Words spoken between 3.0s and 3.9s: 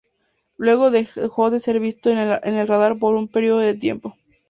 un periodo de